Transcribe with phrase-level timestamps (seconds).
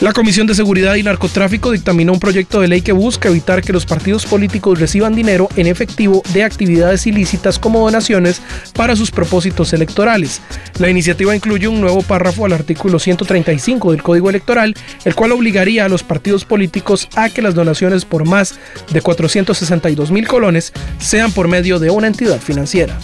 [0.00, 3.74] La Comisión de Seguridad y Narcotráfico dictaminó un proyecto de ley que busca evitar que
[3.74, 8.40] los partidos políticos reciban dinero en efectivo de actividades ilícitas como donaciones
[8.74, 10.40] para sus propósitos electorales.
[10.78, 15.84] La iniciativa incluye un nuevo párrafo al artículo 135 del Código Electoral, el cual obligaría
[15.84, 18.54] a los partidos políticos a que las donaciones por más
[18.90, 22.98] de 462 mil colones sean por medio de una entidad financiera.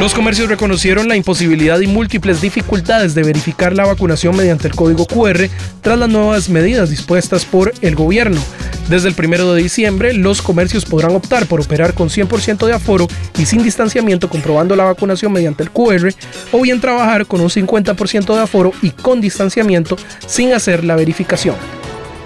[0.00, 5.04] Los comercios reconocieron la imposibilidad y múltiples dificultades de verificar la vacunación mediante el código
[5.04, 5.50] QR
[5.82, 8.40] tras las nuevas medidas dispuestas por el gobierno.
[8.88, 13.08] Desde el 1 de diciembre, los comercios podrán optar por operar con 100% de aforo
[13.38, 16.14] y sin distanciamiento comprobando la vacunación mediante el QR
[16.50, 21.79] o bien trabajar con un 50% de aforo y con distanciamiento sin hacer la verificación.